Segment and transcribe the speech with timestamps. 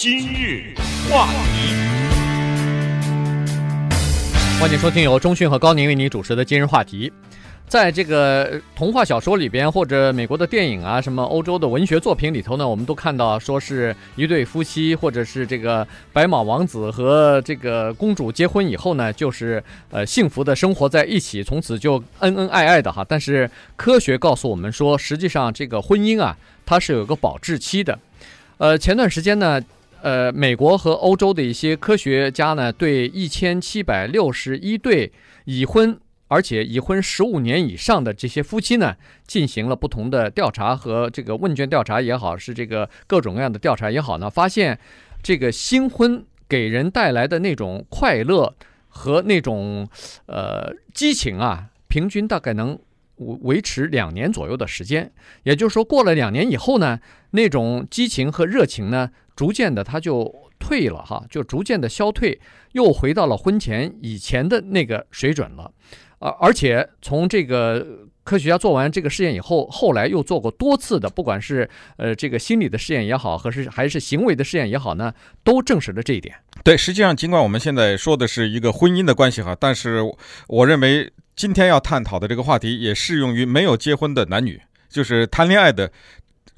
[0.00, 0.62] 今日
[1.10, 1.74] 话题，
[4.60, 7.12] 欢迎收听由中讯和高宁为你主持的今日话题。
[7.66, 19.60] 在这个童话小说里边，或者美国的电影啊，什么欧洲的文学作品里头呢，我们都看到说是一对夫妻，或者是这个白马王子和这个公主结婚以后呢，就是
[19.90, 23.04] 呃幸福的生活在一起，从此就恩恩爱爱的哈。
[23.08, 27.98] 但是科学告诉我们说，实际上这个婚姻啊，它是有个保质期的。
[28.58, 29.60] 呃，前段时间呢，
[30.02, 35.12] 呃，美国和欧洲的一些科学家呢，对一千七百六十一对
[35.44, 35.98] 已婚。
[36.30, 38.94] 而且已婚十五年以上的这些夫妻呢，
[39.26, 44.78] 进行了不同的调查和这个问卷调查也好，是这个各种各样的调查也好呢，发现
[45.22, 48.54] 这个新婚给人带来的那种快乐
[48.88, 49.88] 和那种
[50.26, 52.78] 呃激情啊，平均大概能
[53.16, 55.10] 维维持两年左右的时间。
[55.44, 62.40] 也就是说，过了两年以后呢，那种激情和热情呢，逐渐的它就退了哈，就逐渐的消退，
[62.72, 65.70] 又回到了婚前以前的那个水准了。
[66.18, 67.86] 而而且从这个
[68.24, 76.34] 科学家做完这个试验以后，后来又做过多次的，不管是呃这个心理的试验也好，还是还是行为的试验也好呢，都证实了这一点。
[76.64, 80.00] 对，实际上尽管我们现在说的是一个婚姻的关系哈，但是
[80.48, 85.92] 我认为今天要探讨的这个话题也适用于没有结婚的男女，就是谈恋爱的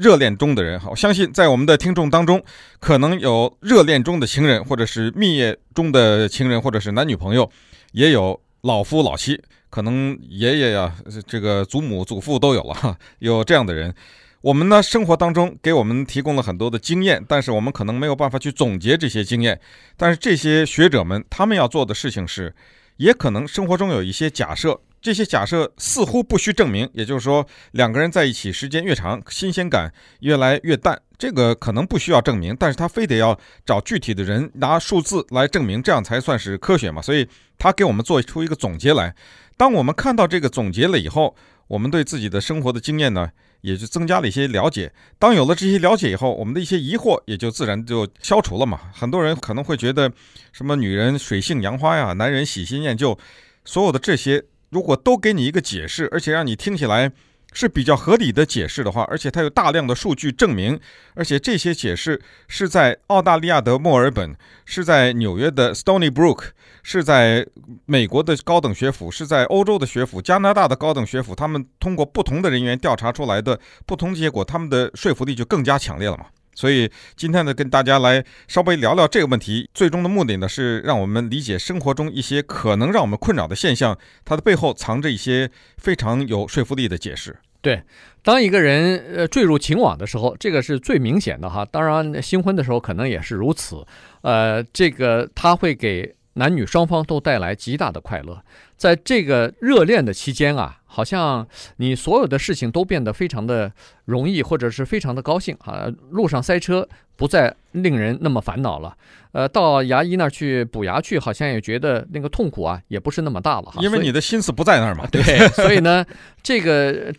[0.00, 0.88] 热恋中的人哈。
[0.90, 2.42] 我相信在我们的听众当中，
[2.80, 7.50] 可能有热恋中的情人，或者是蜜月中的情人，或者是男女朋友，
[7.92, 8.40] 也有。
[8.62, 10.94] 老夫老妻，可能爷爷呀，
[11.26, 13.94] 这个祖母祖父都有了，哈 有这样的人。
[14.42, 19.58] 我们呢，生活当中给我们提供了很多的经验，但是我们可能没有办法去总结这些经验。
[19.96, 22.54] 但是这些学者们，他们要做的事情是，
[22.98, 24.78] 也可能生活中有一些假设。
[25.02, 37.00] 这些假设似乎不需证明，也就是说，两个人在一起时间越长，新鲜感越来越淡，这个可能不需要证明，但是他非得要找具体的人拿数字来证明，这样才算是科学嘛。
[37.00, 37.26] 所以
[37.58, 39.14] 他给我们做出一个总结来。
[39.56, 41.34] 当我们看到这个总结了以后，
[41.66, 43.30] 我们对自己的生活的经验呢，
[43.62, 44.92] 也就增加了一些了解。
[45.18, 48.78] 当有了这些了解以后，我们的一些疑惑也就自然就消除了嘛。
[48.92, 50.12] 很多人可能会觉得，
[50.52, 53.18] 什么女人水性杨花呀，男人喜新厌旧，
[53.64, 54.44] 所有的这些。
[54.70, 57.10] 如果都给你一个解释，而且让你听起来
[57.52, 60.78] 是比较合理的解释的话，而且它有大量的数据证明，
[61.14, 66.50] 而且这些解释是在澳大利亚的墨尔本，是在纽约的 Stony Brook，
[66.84, 67.44] 是在
[67.86, 76.26] 美国的高等学府，是在欧洲的学府，加拿大的高等学府，他们通过不同的人员调查出来的不同结果，他们的说服力就更加强烈了嘛。
[76.60, 79.66] 所以今天呢，跟大家来稍微聊聊这个问题。
[79.72, 87.34] 最终的目的呢，是让我们理解生活中一些可能让我们困扰的现象，它的背后藏着一些非常有说服力的解释。
[87.62, 87.82] 对，
[88.22, 91.64] 当一个人呃坠入情网的时候，这个是最明显的哈。
[91.64, 93.82] 当然，新婚的时候可能也是如此。
[94.20, 98.42] 呃，这个他会给男女双方都带来极大的快乐。
[98.76, 100.76] 在这个热恋的期间啊。
[100.92, 101.46] 好像
[101.76, 103.72] 你所有的事情都变得非常的
[104.06, 105.86] 容易，或者是非常的高兴啊！
[106.10, 108.96] 路上塞车不再令人那么烦恼了。
[109.30, 113.80] 呃，到牙医那儿去补牙去，好像也觉得那个痛苦啊，也不是那么大了哈。
[113.80, 115.06] 因为你的心思不在那儿嘛。
[115.06, 115.22] 对，
[115.54, 116.04] 所以呢，
[116.42, 117.14] 这个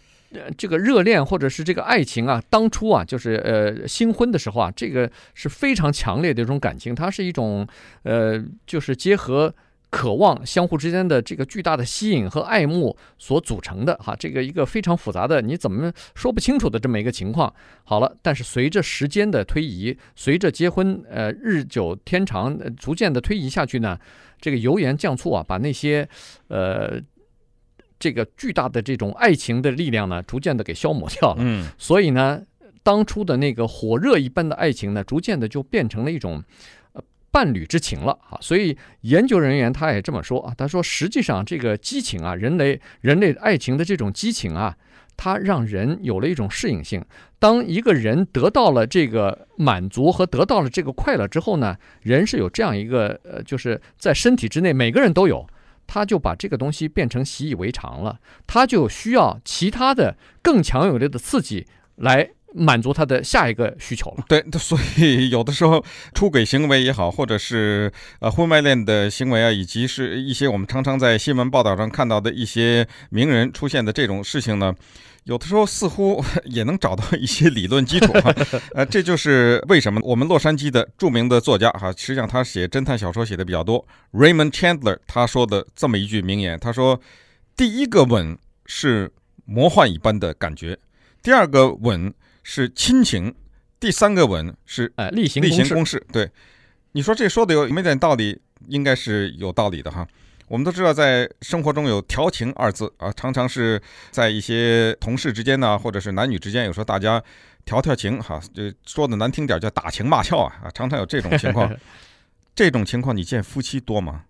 [0.58, 7.66] 这个热恋或者是这个爱情啊，当初啊，就是呃新婚的时候啊，这个是非常强烈的一种感情，它是一种
[8.04, 9.56] 呃，就是结合。
[9.92, 17.54] 渴望相互之间的这个巨大的吸引和爱慕所组成的哈，这个一个非常复杂的，你怎么说不清楚的这么一个情况。
[17.84, 24.00] 好了，但是随着时间的推移，随着结婚呃日久天长，逐渐的推移下去呢，
[24.40, 26.08] 这个油盐酱醋啊，把那些
[26.48, 26.98] 呃
[28.00, 31.40] 这个巨大的这种爱情的力量呢，逐渐的给消磨掉了。
[31.40, 32.42] 嗯，所以呢，
[32.82, 36.42] 当初的那个火热一般的爱情呢，逐渐的就变成了一种。
[37.32, 44.76] 伴侣之情了啊，所以研究人员他也这么说啊，他说实际上这个激情啊，人类人类爱情的这种激情啊，
[45.16, 47.04] 它让人有了一种适应性。
[47.40, 55.48] 当一个人得到了这个满足和得到了这个快乐之后呢，人是有这样一个呃，就是在身体之内每个人都有，
[55.88, 62.32] 他就把这个东西变成习以为常了，他就需要其他的更强有力的刺激来。
[62.54, 64.26] 满足他的下一个需求了。
[64.28, 65.84] 对， 所以有的时候
[66.14, 74.74] 出轨行为也好，或者是呃婚外恋的行为啊，以及是一些我们常常在新闻报道上看到的一些名人出现的这种事情呢，
[75.24, 78.36] 有的时候似乎 也能找到一些理论基础啊。
[78.74, 87.00] 呃，这就是为什么我们洛杉矶的著名的作家哈，实际上他写侦探小说写的比较多，Raymond Chandler 他说的这么一句名言，他说
[87.56, 89.12] ：“第一个吻是
[89.46, 90.78] 魔幻一般的感觉，
[91.24, 92.14] 第二个吻。”
[92.44, 93.34] 是亲情，
[93.80, 96.06] 第三个吻是哎例行例行公事。
[96.12, 96.30] 对，
[96.94, 98.40] 你说这说的有没点道理？
[98.68, 100.08] 应该是有道理的哈。
[100.48, 107.24] 我们都知道，在生活中有调情二字啊，常常是在一些同事之间呢，或者是男女之间，有时候大家
[107.66, 111.74] 调调情哈，就说的难听点叫打情骂俏啊啊，常常有这种情况。
[112.54, 114.26] 这种情况你见夫妻多吗？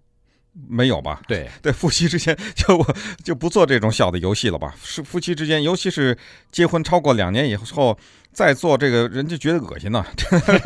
[0.67, 1.21] 没有吧？
[1.27, 4.75] 对 对，夫妻之间就我就不做这种小的游戏了吧？
[4.83, 6.17] 是夫妻之间，尤其是
[6.51, 7.97] 结婚超过两年以后
[8.33, 10.05] 再做这个，人就觉得恶心呢。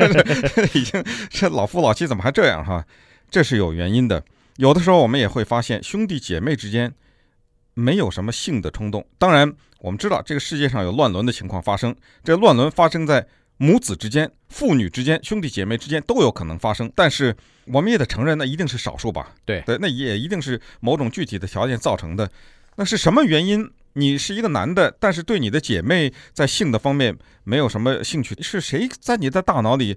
[0.74, 2.84] 已经这老夫老妻怎么还这样哈？
[3.30, 4.22] 这是有原因的。
[4.56, 6.92] 有的时候我们也会发现，兄弟姐妹之间
[7.74, 9.06] 没有什么性的冲动。
[9.18, 11.94] 当然，我们知道这个世界上有乱伦的情况发生，
[12.24, 13.26] 这乱伦发生在
[13.58, 16.90] 母子之间、父女之间、兄弟姐妹之间都有可能发生。
[16.94, 17.36] 但是
[17.66, 19.34] 我们也得承认，那一定是少数吧？
[19.44, 22.30] 对对，那也一定是某种具体的条件造成的。
[22.76, 23.70] 那是什么原因？
[23.94, 29.96] 你是一个男的，但是对你的姐妹在性的方面没有什么兴趣，是谁在你的大脑里？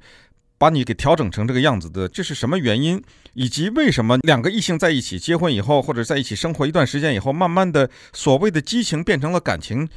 [0.57, 3.01] 把你给调整成这个样子的，这是什么原因？
[3.33, 9.87] 以及为什么两个异性在一起结婚以后，或者在一起生活一段时间以后，慢慢的所谓的激情变成了感情？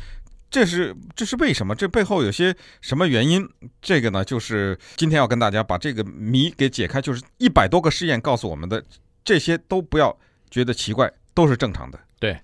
[0.52, 1.74] 这是这是为什么？
[1.74, 3.48] 这背后有些什么原因？
[3.80, 7.00] 这个呢，就是今天要跟大家把这个谜给解开。
[7.00, 8.84] 就是一百多个试验告诉我们的，
[9.24, 10.14] 这些都不要
[10.50, 11.98] 觉得奇怪，都是正常的。
[12.20, 12.38] 对，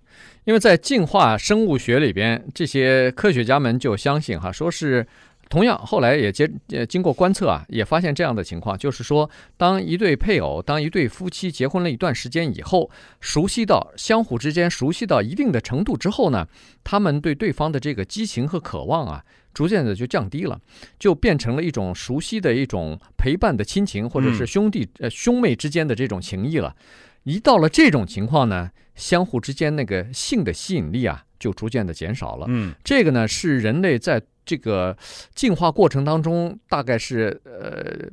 [0.44, 5.06] 因为在进化生物学里边，这些科学家们就相信哈，说是。
[5.48, 12.90] 同样，后来也经呃经过观测啊，也发现这样的情况，就是说，当一对配偶，当一对夫妻结婚了一段时间以后，
[13.20, 16.46] 熟悉到相互之间熟悉到一定的程度之后呢，
[16.84, 19.24] 他们对对方的这个激情和渴望啊，
[19.54, 20.60] 逐渐的就降低了，
[20.98, 26.76] 就变成了一种熟悉的一种陪伴的亲情，或者是兄弟呃兄妹之间的这种情谊了。
[27.24, 32.44] 一到了这种情况呢，相互之间那个性的吸引力啊，就逐渐的减少了。
[32.50, 34.22] 嗯，这个呢是人类在。
[34.48, 34.96] 这个
[35.34, 38.08] 进化过程当中，大概是呃，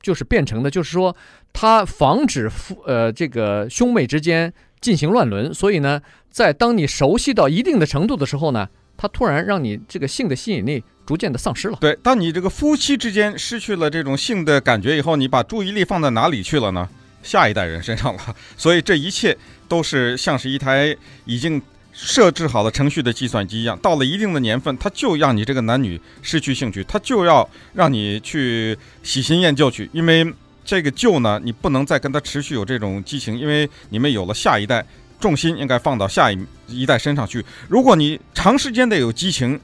[0.00, 1.14] 就是变成的，就是说，
[1.52, 6.00] 它防止夫呃这个兄妹之间进行乱伦，所以呢，
[6.30, 11.76] 在当你熟悉到一定的程度的时候呢，它突然让你这个性的吸引力逐渐的丧失了。
[11.80, 16.88] 对，当你这个夫妻之间失去了这种性的感觉以后，你把注意力放在哪里去了呢？
[17.24, 18.36] 下一代人身上了。
[18.56, 19.36] 所以这一切
[19.66, 21.60] 都是像是一台已经。
[21.92, 30.26] 设置好了程序的计算机一样，到了一定的年份，他就让你这个男女失去兴趣，他就要让你去喜新厌旧去，因为
[30.64, 34.84] 这个旧呢，你不能再跟他持续有这种激情，因为你们有了下一代，
[35.20, 37.44] 重心应该放到下一一代身上去。
[37.68, 39.60] 如果你长时间的有激情，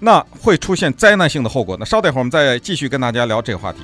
[0.00, 1.76] 那会出现灾难性的后果。
[1.78, 3.80] 那稍等会儿，我们再继续跟大家聊这个话题。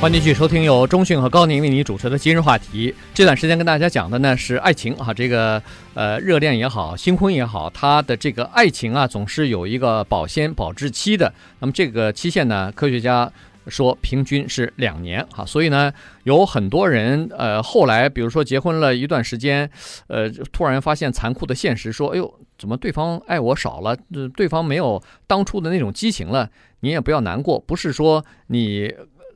[0.00, 2.94] 欢迎继续收听由中讯和高宁为你主持的今日话题。
[3.12, 5.62] 这段时间跟大家讲的呢是爱情啊，这个
[5.92, 11.30] 呃热恋也好，新婚也好，它的这个爱情啊总是有一个保鲜保质期的。
[11.58, 13.30] 那么这个期限呢，科学家
[13.66, 15.92] 说平均是两年哈，所以呢
[16.22, 19.70] 有很多人呃后来比如说结婚了一段时间，
[20.06, 23.94] 呃突然发现残酷的现实，说哎呦怎么对方爱我少了，
[24.34, 26.48] 对方没有当初的那种激情了。
[26.80, 28.90] 你也不要难过，不是说你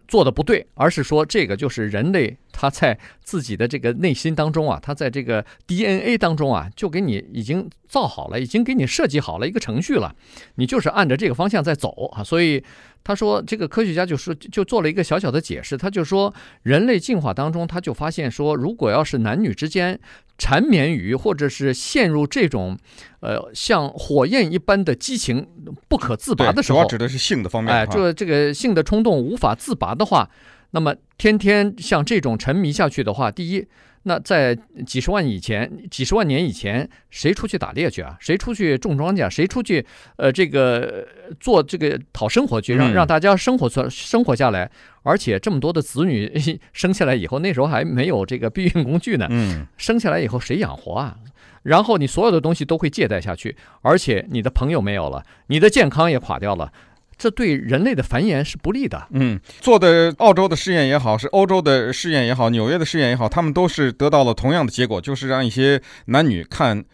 [0.08, 10.14] 做的不对，而是说这个就是人类他在自己的这个内心当中啊，他在这个 DNA 当中啊，就给你已经造好了，已经给你设计好了一个程序了，
[10.56, 12.62] 你就是按着这个方向在走啊，所以。
[13.06, 15.76] 他说：“这个科学家就说，就做了一个小小的解释。
[15.76, 16.32] 他就说，
[16.62, 20.00] 人类进化当中，他就发现说，如果要是男女之间
[20.36, 22.76] 缠绵于，或者是陷入这种，
[23.20, 25.46] 呃，像火焰一般的激情
[25.88, 27.72] 不可自拔的时候，主要指的是性的方面。
[27.72, 30.28] 哎，这这个性的冲动无法自拔的话，
[30.72, 33.66] 那么天天像这种沉迷下去的话，第一。”
[34.04, 34.54] 那在
[34.86, 38.16] 几十万以前，几十万年以前，谁出去打猎去啊？
[38.20, 39.28] 谁出去种庄稼？
[39.28, 39.84] 谁出去
[40.16, 41.06] 呃这个
[41.40, 44.70] 做这个讨生活去，让让大家生活出生活下来？
[45.02, 46.32] 而且这么多的子女
[46.72, 49.26] 生下来以后，那时候还没有这个避孕工具呢。
[49.30, 51.16] 嗯，生下来以后谁养活啊？
[51.62, 56.70] 然后你所有的东西都会借贷下去，而且你的朋友没有了，你的健康也垮掉了。
[57.16, 59.06] 这对人类的繁衍是不利的。
[59.10, 66.84] 嗯，做的澳洲的试验也好，是欧洲的试验也好，纽约的试验也好，他们都是得到了同样的结果，就是让一些男女看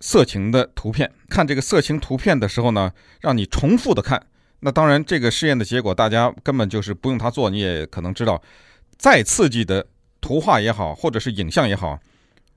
[0.00, 4.22] 色情的图片，看这个色情图片的时候呢，让你重复的看。
[4.60, 8.42] 那当然，这个试验的结果大家根本就是不用他做，你也可能知道，
[8.98, 9.86] 再刺激的
[10.20, 11.98] 图画也好，或者是影像也好，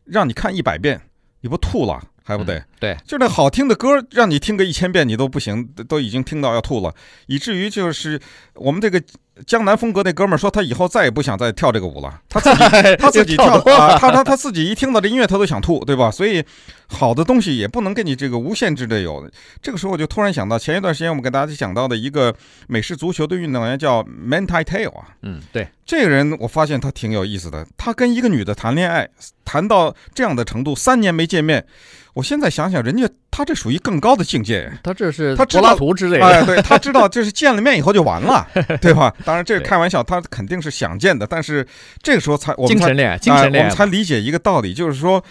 [0.03, 0.99] 让你看一百遍，
[1.39, 2.57] 你不吐了还不得？
[2.57, 6.93] 嗯、对，就那好听的歌，让你听个一千遍你都不行，都已经听到要吐了，
[7.27, 8.19] 以至于就是
[8.55, 9.01] 我们这个。
[9.47, 12.21] 江南风格那哥们儿说，他以后再也不想再跳这个舞了。
[12.29, 12.57] 他自己
[13.01, 16.11] 他自己跳啊，他他他自己一听到这音乐，他都想吐，对吧？
[16.11, 16.45] 所以
[16.93, 19.29] 好的东西也不能给你这个无限制的有。
[19.61, 22.33] 这个时候我就突然想到，前一段时间我们给大家讲到的一个
[22.67, 27.65] 美式足球的运动员叫 m a n t i Tail 啊，嗯，对，这个人我发现他挺有意思的。
[27.75, 29.09] 他跟一个女的谈恋爱，
[29.43, 31.65] 谈到这样的程度，三年没见面。
[32.13, 34.71] 我现在想想，人家他这属于更高的境界。
[34.83, 38.47] 他这是他柏拉图之类的，哎，对，他知道 这是见了面以后就完了，
[38.79, 39.11] 对吧？
[39.25, 41.25] 当然这是开玩笑，他肯定是想见的。
[41.25, 41.65] 但是
[42.03, 45.23] 这个时候才我们才精神恋爱，精神恋爱，我们才理解一个道理，就是说，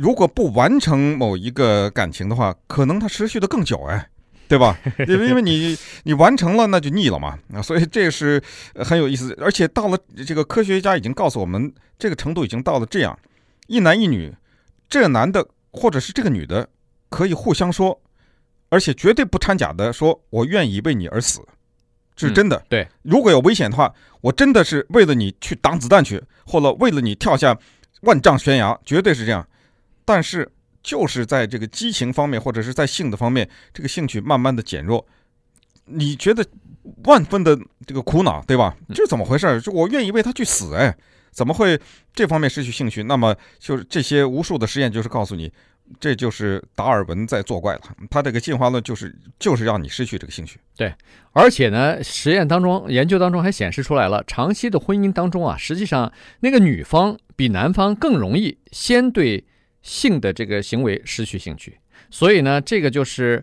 [0.00, 4.08] 如果不完成某一个感情的话，可能它持续的更久，哎，
[4.48, 4.78] 对吧？
[5.06, 7.38] 因为因为你你完成了，那就腻了嘛。
[7.62, 8.42] 所以这是
[8.76, 9.36] 很有意思。
[9.40, 13.18] 而且到了这个科学家已经告诉我们，这个程度已经到了这样，
[13.66, 14.34] 一男一女，
[14.88, 15.46] 这个男的。
[15.72, 16.68] 或者是这个女的
[17.10, 17.96] 可以互相说，
[18.70, 21.40] 而且绝对不掺假的说，我愿意为你而死，
[22.16, 22.56] 这是真的。
[22.56, 27.56] 嗯、对，如果有危险的话，我真的是为了你去挡子弹去，或者为了你跳下
[28.00, 29.46] 万丈悬崖，绝对是这样。
[30.12, 30.50] 但是
[30.82, 35.06] 就是在这个激情方面，或者是在性的方面，这个兴趣慢慢的减弱，
[35.84, 36.44] 你觉得
[37.04, 38.76] 万分的这个苦恼，对吧？
[38.92, 39.60] 这怎么回事？
[39.60, 40.92] 就我愿意为他去死，哎。
[41.30, 41.80] 怎么会
[42.12, 43.04] 这方面失去兴趣？
[43.04, 45.48] 那么就是这些无数的实验，就是告诉你，
[46.00, 47.80] 这就是达尔文在作怪了。
[48.10, 50.58] 他这个进化论就是就是让你失去这个兴趣。
[50.76, 50.92] 对，
[51.30, 59.44] 而且呢，实验当中、研究当中还显示出来了，长期的婚姻当中啊，实际上那个女方比男方更容易先对
[59.82, 61.78] 性的这个行为失去兴趣。
[62.10, 63.42] 所以呢，这个就是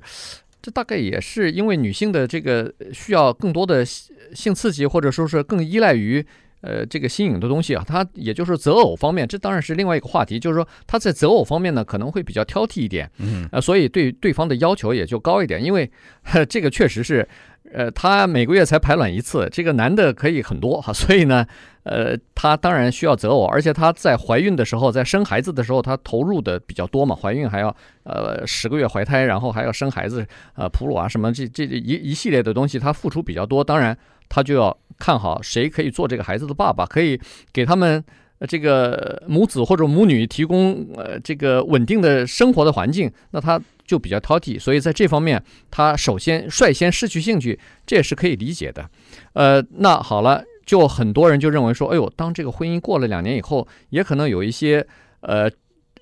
[0.62, 6.26] 这大概也是因为女性的这个需要更多的性刺激，或者说是更依赖于。
[6.62, 10.40] 呃，这个新颖的东西啊，他也就是择偶方面，这当然是另外一个话题。
[10.40, 15.64] 就是说他在择偶方面呢，可能会比较挑剔一点，嗯，呃，所以对对方的要求也就高一点。
[15.64, 15.90] 因为
[16.24, 17.26] 呵 这个确实是，
[17.72, 21.46] 呃，他每个月才排卵一次，这个男的可以很多哈， 所以呢，
[21.88, 30.26] 呃，他当然需要择偶，而且他在怀孕的时候，在生孩子的时候，他投入的比较多嘛，怀孕还要呃十个月怀胎，然后还要生孩子，
[30.56, 33.98] 呃，哺乳啊什么这这一一系列的东西，他付出比较多，当然
[34.30, 34.78] 他就要。
[35.00, 37.22] 看好谁可以做这个孩子的爸爸，可以
[37.54, 38.04] 给他们
[38.48, 45.40] 这个母子或者母女提供呃这个稳定的生活的环境，那他就比较挑剔，所以在这方面
[45.70, 48.90] 他首先率先失去兴趣，这也是可以理解的。
[49.34, 54.86] 呃，那好了，就很多人就认为说，哎呦，当这个婚姻过了两年以后，也可能有一些
[55.22, 55.50] 呃。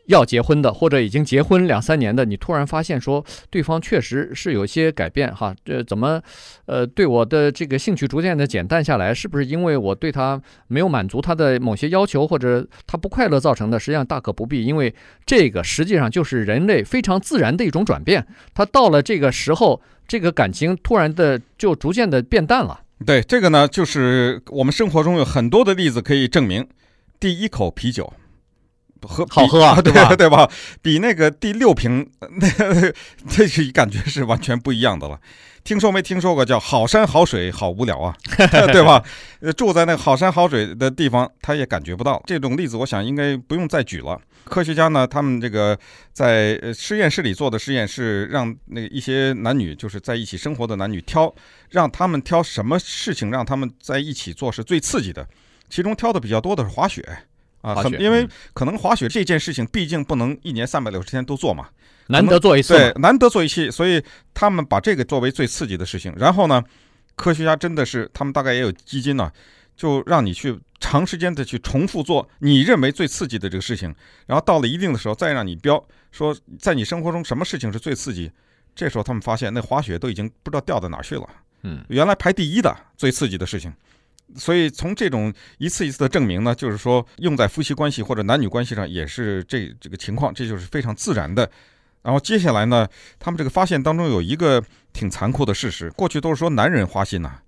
[0.08, 6.22] 要结婚的，或者已经结婚两三年的，你突然发现说对方确实是有些改变哈，这怎么，
[6.68, 13.80] 呃，对我的这个兴趣逐渐的减淡下来，是不是因为我对他没有满足他的某些要求，或者他不快乐造成的？
[13.80, 14.94] 实际上大可不必，因为
[15.26, 18.28] 这个实际上就是人类非常自然的一种转变。
[18.54, 22.82] 他到了这个时候，这个感情突然的就逐渐的变淡了。
[23.04, 26.68] 对，这个呢，就是我们生活中有很多的例子可以证明。
[27.20, 28.14] 第一口啤酒。
[29.02, 30.14] 喝好喝啊， 对吧？
[30.16, 30.50] 对吧？
[30.82, 32.10] 比那个第六瓶，
[32.40, 32.50] 那
[33.30, 35.20] 这是感觉是完全不一样的了。
[35.64, 38.16] 听说没听说过叫好山好水好无聊啊，
[38.72, 39.04] 对吧？
[39.58, 42.78] 住在那个好山好水的地方，他也感觉不到这种例子。
[42.78, 44.20] 我想应该不用再举了。
[44.44, 45.76] 科学家呢，他们这个
[46.14, 51.34] 在实验室里做的实验是让那一些男女就是在一起生活的男女挑，
[51.72, 55.28] 让他们挑什么事情让他们在一起做是最刺激的。
[55.68, 57.04] 其中挑的比较多的是滑雪。
[57.66, 61.68] 啊，很因为可能滑雪这件事情，毕竟不能一年三百六十天都做嘛，
[62.08, 64.04] 难得做一次，对，难得做一期，所以
[64.36, 66.14] 他们把这个作为最刺激的事情。
[66.16, 66.64] 然后呢，
[67.16, 69.32] 科学家真的是，他们大概也有基金呢，
[69.76, 73.92] 就让你去长时间的去重复做你认为最刺激的这个事情，
[74.28, 78.32] 然后到了一定的时候再让你标说，在你生活中什么事情是最刺激。
[78.76, 81.28] 这时候他们发现，那滑雪都已经不知道掉到哪去了，
[81.64, 83.74] 嗯，原来排第一的最刺激的事情。
[84.36, 91.50] 所以从这种一次一次的证明呢，就是说用在夫妻关系或者男女关系上也是这这个情况，这就是非常自然的。
[92.02, 92.88] 然后接下来呢，
[93.20, 94.64] 他们这个发现当中有一个
[94.94, 97.40] 挺残酷的事实，过去都是说男人花心呐，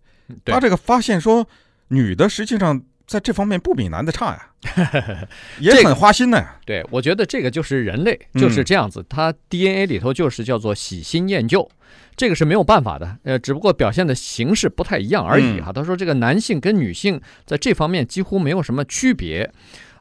[0.46, 1.48] 他这个发现说
[1.90, 5.28] 女的实际上在这方面不比男的差呀，
[5.60, 6.60] 也很花心的呀。
[6.66, 11.68] 对，我觉得这个就是人类就是这样子，他 DNA 里头就是叫做喜新厌旧。
[12.18, 15.72] 这个是没有办法的，呃，只不过表现的形式不太一样而已哈。
[15.72, 19.50] 他说这个男性跟女性在这方面几乎没有什么区别，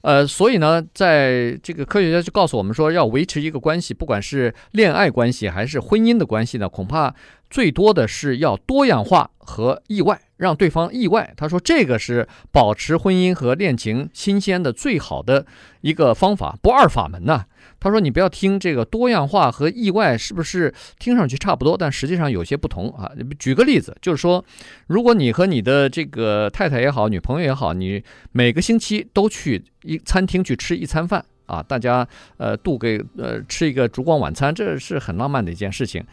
[0.00, 7.14] 呃，所以呢，在这个科学家就告诉我们说，要维持一个关系，不管是恋爱关系还是婚姻的关系呢，恐怕
[7.50, 11.32] 最多的是要多样化和意外，让对方意外。
[11.36, 15.46] 他说这个是保持婚姻和恋情新鲜的最好的
[15.80, 17.44] 一个方法，不二法门呐、
[17.78, 23.10] 他说你不要听这个多样化和意外是不是听上去差不多，但实际上有些不同啊。
[23.38, 24.44] 举个例子，就是说，
[24.86, 28.02] 如果你和你的这个太太也好，女朋友也好，你
[28.32, 31.24] 每个星期都去一餐厅去吃一餐饭。
[31.46, 32.04] 啊，大家
[32.38, 36.04] 呃，度个呃，吃一个烛光晚餐，这是很浪漫的一件事情。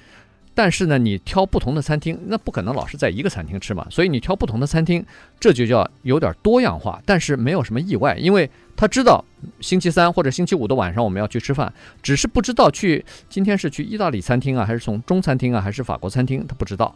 [0.56, 3.86] 但是呢，你挑不同的餐厅，那不可能老是在一个餐厅吃嘛。
[3.90, 5.04] 所以你挑不同的餐厅，
[5.40, 9.24] 这就叫有点多样化，但是没有什么意外，因为他知道
[9.60, 16.96] 星期三或者星期五的晚上我们要去吃饭，只是不知道去今天是去意大利餐厅啊，还是从中餐厅啊，还是法国餐厅，他不知道。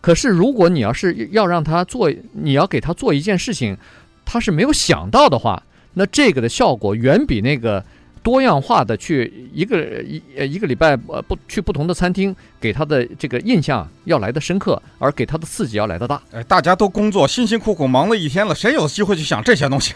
[0.00, 3.76] 可是如果你要是要让他做，你要给他做一件事情，
[4.24, 5.62] 他是没有想到的话。
[5.94, 7.84] 那这个的效果远比那个
[8.22, 16.22] 多样化的去一个一一个礼拜呃不去不同的餐厅给他的这个印象要来的深刻，而给他的刺激要来的大。
[16.30, 19.92] 哎，大家都工作辛辛苦苦忙了一天了，谁有机会去想这些东西？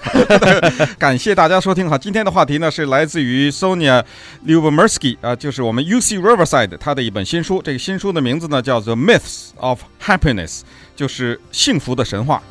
[0.99, 4.03] 感谢大家收听哈，今天的话题呢是来自于 Sonia
[4.45, 10.59] Lubomirsky 啊，就是我们 UC Riverside 他的一本新书，这个新书的名字呢叫做《Myths of Happiness》，
[10.97, 12.43] 就是幸福的神话。